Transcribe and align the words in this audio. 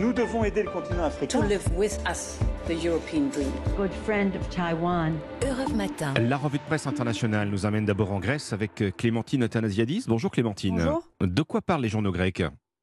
Nous 0.00 0.12
devons 0.14 0.42
aider 0.42 0.62
le 0.62 0.70
continent 0.70 1.04
africain. 1.04 1.40
To 1.40 1.46
live 1.46 1.62
with 1.76 1.98
us, 2.08 2.38
the 2.66 2.82
European 2.82 3.28
dream. 3.30 3.50
Good 3.76 3.92
friend 4.04 4.34
of 4.34 4.48
Taiwan. 4.48 5.18
Europe 5.42 5.74
Matin. 5.74 6.14
La 6.14 6.38
revue 6.38 6.58
de 6.58 6.62
presse 6.64 6.86
internationale 6.86 7.48
nous 7.48 7.66
amène 7.66 7.84
d'abord 7.84 8.12
en 8.12 8.20
Grèce 8.20 8.54
avec 8.54 8.82
Clémentine 8.96 9.42
Athanasiadis. 9.42 10.04
Bonjour 10.08 10.30
Clémentine. 10.30 10.76
Bonjour. 10.76 11.02
De 11.20 11.42
quoi 11.42 11.60
parlent 11.60 11.82
les 11.82 11.90
journaux 11.90 12.12
grecs? 12.12 12.42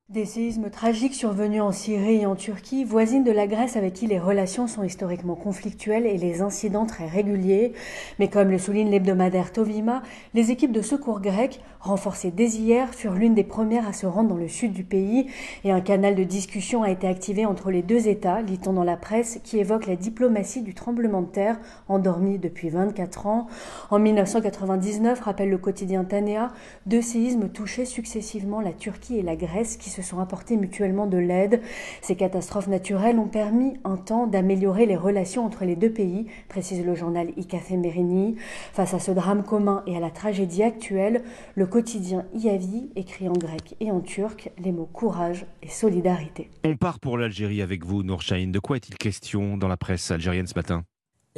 Des 0.10 0.26
séismes 0.26 0.72
tragiques 0.72 1.14
survenus 1.14 1.62
en 1.62 1.72
Syrie 1.72 2.22
et 2.22 2.26
en 2.26 2.36
Turquie, 2.36 2.84
voisines 2.84 3.24
de 3.24 3.30
la 3.30 3.46
Grèce 3.46 3.78
avec 3.78 3.94
qui 3.94 4.08
les 4.08 4.18
relations 4.18 4.66
sont 4.66 4.84
historiquement 4.84 5.36
conflictuelles 5.36 6.08
et 6.08 6.18
les 6.18 6.42
incidents 6.42 6.88
très 6.88 7.06
réguliers. 7.06 7.74
Mais 8.18 8.28
comme 8.28 8.50
le 8.50 8.58
souligne 8.58 8.90
l'hebdomadaire 8.90 9.54
Tovima, 9.54 10.02
les 10.34 10.50
équipes 10.50 10.72
de 10.72 10.82
secours 10.82 11.20
grecs, 11.20 11.62
renforcées 11.80 12.32
dès 12.32 12.48
hier, 12.48 12.92
furent 12.96 13.14
l'une 13.14 13.36
des 13.36 13.44
premières 13.44 13.88
à 13.88 13.94
se 13.94 14.08
rendre 14.08 14.30
dans 14.30 14.36
le 14.36 14.48
sud 14.48 14.74
du 14.74 14.84
pays 14.84 15.28
et 15.64 15.72
un 15.72 15.80
canal 15.80 16.16
de 16.16 16.24
discussion 16.24 16.82
a 16.82 16.90
été 16.90 17.06
activé 17.06 17.46
entre 17.46 17.70
les 17.70 17.84
deux 17.84 18.08
États, 18.08 18.42
lit-on 18.42 18.74
dans 18.74 18.84
la 18.84 18.98
presse, 18.98 19.40
qui 19.44 19.60
évoque 19.60 19.86
la 19.86 19.96
diplomatie 19.96 20.64
du 20.64 20.74
tremblement 20.74 21.22
de 21.22 21.28
terre 21.28 21.60
endormi 21.88 22.40
depuis 22.40 22.70
24 22.70 23.28
ans. 23.28 23.46
En 23.92 24.00
1999, 24.00 25.20
rappelle 25.20 25.52
le 25.52 25.60
quotidien 25.60 26.04
Tanea, 26.04 26.52
deux 26.88 27.04
séismes 27.04 27.50
touchaient 27.50 27.86
successivement 27.86 28.60
la 28.60 28.74
Turquie 28.74 29.20
et 29.20 29.22
la 29.22 29.36
Grèce 29.36 29.78
se 30.02 30.10
sont 30.10 30.20
apportés 30.20 30.58
mutuellement 30.58 31.08
de 31.08 31.18
l'aide. 31.18 31.62
Ces 32.02 32.16
catastrophes 32.16 32.68
naturelles 32.68 33.20
ont 33.20 33.28
permis 33.28 33.74
un 33.84 33.98
temps 33.98 34.28
d'améliorer 34.28 34.86
les 34.86 34.96
relations 34.96 35.46
entre 35.46 35.66
les 35.66 35.76
deux 35.76 35.92
pays, 35.92 36.28
précise 36.48 36.86
le 36.86 36.96
journal 36.96 37.28
Merini. 37.72 38.36
Face 38.74 38.94
à 38.94 39.00
ce 39.00 39.12
drame 39.12 39.44
commun 39.44 39.84
et 39.88 39.98
à 39.98 40.00
la 40.00 40.10
tragédie 40.10 40.64
actuelle, 40.64 41.24
le 41.56 41.66
quotidien 41.66 42.26
Iavi 42.34 42.90
écrit 42.96 43.28
en 43.28 43.34
grec 43.34 43.76
et 43.80 43.92
en 43.92 44.00
turc 44.00 44.52
les 44.64 44.72
mots 44.72 44.90
courage 44.92 45.46
et 45.62 45.70
solidarité. 45.70 46.50
On 46.64 46.76
part 46.76 47.00
pour 47.00 47.18
l'Algérie 47.18 47.62
avec 47.62 47.86
vous, 47.86 48.04
Nourchahin. 48.04 48.48
De 48.48 48.60
quoi 48.60 48.78
est-il 48.78 48.98
question 48.98 49.58
dans 49.58 49.68
la 49.68 49.78
presse 49.78 50.12
algérienne 50.12 50.48
ce 50.48 50.56
matin? 50.56 50.84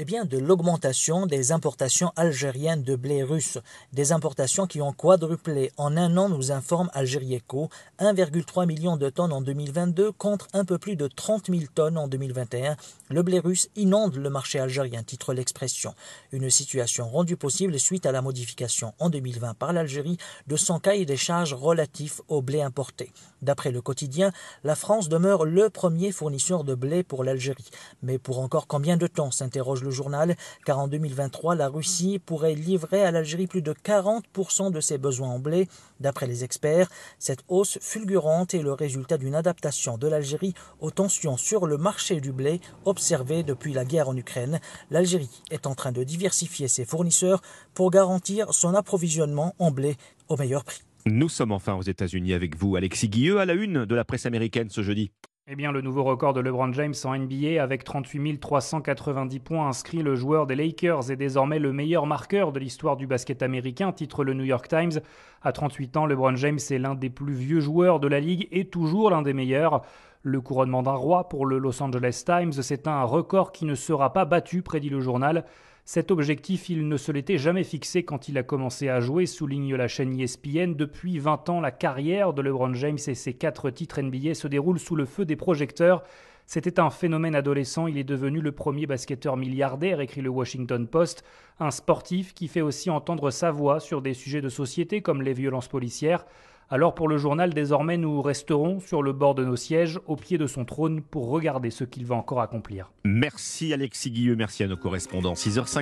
Eh 0.02 0.04
bien, 0.04 0.26
de 0.26 0.40
l'augmentation 0.40 1.28
des 1.28 1.52
importations 1.52 2.12
algériennes 2.16 2.82
de 2.82 2.96
blé 2.96 3.22
russe, 3.22 3.60
des 3.94 4.14
importations 4.14 4.66
qui 4.66 4.82
ont 4.82 4.94
quadruplé 4.94 5.72
en 5.78 5.96
un 5.96 6.18
an, 6.18 6.28
nous 6.28 6.52
informe 6.52 6.90
Algérieco, 6.96 7.70
1,3 8.00 8.66
million 8.66 8.98
de 8.98 9.12
tonnes 9.12 9.32
en 9.32 9.42
2022 9.42 10.12
contre 10.12 10.48
un 10.54 10.66
peu 10.66 10.80
plus 10.80 10.96
de 10.96 11.08
30 11.08 11.52
000 11.52 11.66
tonnes 11.76 12.00
en 12.00 12.08
2021. 12.08 12.78
Le 13.10 13.22
blé 13.22 13.38
russe 13.38 13.70
inonde 13.76 14.16
le 14.16 14.32
marché 14.32 14.58
algérien, 14.58 15.04
titre 15.04 15.36
l'expression. 15.36 15.94
Une 16.32 16.50
situation 16.50 17.08
rendue 17.08 17.38
possible 17.38 17.80
suite 17.80 18.08
à 18.08 18.12
la 18.12 18.24
modification 18.24 18.96
en 18.98 19.12
2020 19.12 19.54
par 19.54 19.72
l'Algérie 19.72 20.18
de 20.48 20.56
son 20.56 20.80
cahier 20.80 21.06
des 21.06 21.16
charges 21.16 21.54
relatif 21.54 22.22
au 22.28 22.42
blé 22.42 22.64
importé. 22.64 23.12
D'après 23.44 23.72
le 23.72 23.82
quotidien, 23.82 24.32
la 24.64 24.76
France 24.76 25.10
demeure 25.10 25.46
le 25.46 25.70
premier 25.70 26.12
fournisseur 26.12 26.64
de 26.64 26.74
blé 26.74 27.04
pour 27.04 27.24
l'Algérie. 27.24 27.70
Mais 28.02 28.18
pour 28.18 28.40
encore 28.40 28.66
combien 28.66 28.98
de 28.98 29.08
temps 29.08 29.32
s'interroge 29.32 29.84
journal, 29.92 30.36
car 30.66 30.80
en 30.80 30.88
2023, 30.88 31.56
la 31.56 31.68
Russie 31.68 32.20
pourrait 32.20 32.56
livrer 32.56 33.04
à 33.04 33.12
l'Algérie 33.12 33.48
plus 33.48 33.62
de 33.62 33.74
40% 33.74 34.72
de 34.72 34.80
ses 34.80 34.98
besoins 34.98 35.30
en 35.30 35.40
blé. 35.40 35.68
D'après 36.00 36.28
les 36.28 36.44
experts, 36.44 36.90
cette 37.20 37.44
hausse 37.48 37.78
fulgurante 37.82 38.54
est 38.54 38.62
le 38.62 38.74
résultat 38.74 39.18
d'une 39.18 39.36
adaptation 39.36 39.98
de 39.98 40.08
l'Algérie 40.08 40.54
aux 40.80 40.92
tensions 40.92 41.38
sur 41.38 41.68
le 41.68 41.78
marché 41.78 42.22
du 42.22 42.32
blé 42.32 42.62
observées 42.86 43.44
depuis 43.44 43.74
la 43.74 43.86
guerre 43.86 44.10
en 44.10 44.18
Ukraine. 44.18 44.60
L'Algérie 44.90 45.42
est 45.52 45.68
en 45.68 45.76
train 45.76 45.92
de 45.92 46.04
diversifier 46.04 46.68
ses 46.68 46.86
fournisseurs 46.86 47.42
pour 47.74 47.92
garantir 47.92 48.54
son 48.54 48.74
approvisionnement 48.74 49.56
en 49.60 49.72
blé 49.72 49.98
au 50.28 50.38
meilleur 50.38 50.64
prix. 50.64 50.82
Nous 51.06 51.30
sommes 51.30 51.52
enfin 51.52 51.74
aux 51.74 51.82
États-Unis 51.82 52.34
avec 52.34 52.56
vous, 52.56 52.76
Alexis 52.76 53.10
Guilleux, 53.10 53.40
à 53.40 53.46
la 53.46 53.54
une 53.54 53.86
de 53.86 53.96
la 53.96 54.06
presse 54.06 54.28
américaine 54.28 54.70
ce 54.70 54.84
jeudi. 54.84 55.12
Eh 55.48 55.56
bien, 55.56 55.72
le 55.72 55.82
nouveau 55.82 56.04
record 56.04 56.34
de 56.34 56.40
LeBron 56.40 56.72
James 56.74 56.94
en 57.04 57.18
NBA 57.18 57.62
avec 57.62 57.84
38 57.84 58.38
390 58.38 59.40
points 59.40 59.68
inscrits, 59.68 60.04
le 60.04 60.16
joueur 60.16 60.46
des 60.46 60.54
Lakers 60.54 61.10
est 61.10 61.16
désormais 61.16 61.58
le 61.58 61.74
meilleur 61.74 62.06
marqueur 62.06 62.52
de 62.52 62.60
l'histoire 62.60 62.96
du 62.96 63.08
basket 63.08 63.42
américain, 63.42 63.92
titre 63.92 64.24
le 64.24 64.36
New 64.36 64.44
York 64.44 64.68
Times. 64.68 65.02
À 65.42 65.52
38 65.52 65.98
ans, 65.98 66.06
LeBron 66.06 66.36
James 66.36 66.60
est 66.70 66.78
l'un 66.78 66.94
des 66.94 67.10
plus 67.10 67.34
vieux 67.34 67.60
joueurs 67.60 68.00
de 68.00 68.08
la 68.08 68.20
ligue 68.20 68.48
et 68.52 68.66
toujours 68.66 69.10
l'un 69.10 69.24
des 69.24 69.34
meilleurs. 69.34 69.82
Le 70.24 70.40
couronnement 70.40 70.84
d'un 70.84 70.92
roi 70.92 71.30
pour 71.30 71.48
le 71.48 71.58
Los 71.58 71.82
Angeles 71.82 72.22
Times, 72.24 72.54
c'est 72.54 72.88
un 72.88 73.02
record 73.04 73.52
qui 73.52 73.66
ne 73.66 73.74
sera 73.74 74.14
pas 74.14 74.24
battu, 74.24 74.62
prédit 74.62 74.90
le 74.90 75.00
journal. 75.00 75.46
Cet 75.84 76.12
objectif, 76.12 76.70
il 76.70 76.88
ne 76.88 76.96
se 76.96 77.12
l'était 77.12 77.40
jamais 77.40 77.64
fixé 77.64 78.04
quand 78.04 78.30
il 78.30 78.38
a 78.38 78.44
commencé 78.44 78.88
à 78.88 79.00
jouer, 79.00 79.26
souligne 79.26 79.76
la 79.76 79.88
chaîne 79.88 80.20
ESPN. 80.20 80.76
Depuis 80.76 81.18
20 81.18 81.50
ans, 81.50 81.60
la 81.60 81.72
carrière 81.72 82.34
de 82.34 82.44
LeBron 82.44 82.76
James 82.76 83.00
et 83.08 83.16
ses 83.16 83.34
quatre 83.34 83.72
titres 83.72 84.00
NBA 84.00 84.36
se 84.36 84.48
déroule 84.48 84.78
sous 84.78 84.96
le 84.96 85.06
feu 85.06 85.26
des 85.26 85.36
projecteurs. 85.36 86.04
C'était 86.46 86.80
un 86.80 86.92
phénomène 86.92 87.34
adolescent, 87.34 87.88
il 87.88 87.98
est 87.98 88.04
devenu 88.04 88.42
le 88.42 88.52
premier 88.52 88.86
basketteur 88.86 89.38
milliardaire, 89.38 90.02
écrit 90.02 90.22
le 90.22 90.30
Washington 90.30 90.86
Post, 90.86 91.24
un 91.60 91.72
sportif 91.72 92.36
qui 92.36 92.48
fait 92.48 92.62
aussi 92.62 92.92
entendre 92.92 93.32
sa 93.32 93.50
voix 93.50 93.80
sur 93.80 94.04
des 94.04 94.14
sujets 94.14 94.42
de 94.42 94.50
société 94.50 95.02
comme 95.02 95.24
les 95.24 95.34
violences 95.34 95.68
policières. 95.68 96.26
Alors 96.74 96.96
pour 96.96 97.10
le 97.10 97.18
journal, 97.18 97.54
désormais, 97.54 97.98
nous 97.98 98.22
resterons 98.22 98.80
sur 98.80 99.04
le 99.04 99.12
bord 99.12 99.36
de 99.36 99.44
nos 99.44 99.58
sièges, 99.58 100.00
au 100.08 100.16
pied 100.16 100.38
de 100.38 100.48
son 100.48 100.64
trône, 100.64 101.02
pour 101.02 101.28
regarder 101.28 101.70
ce 101.70 101.84
qu'il 101.84 102.06
va 102.06 102.16
encore 102.16 102.40
accomplir. 102.40 102.94
Merci 103.04 103.74
Alexis 103.74 104.10
Guilleux, 104.10 104.38
merci 104.38 104.64
à 104.64 104.68
nos 104.68 104.78
correspondants. 104.78 105.34
6h50. 105.34 105.80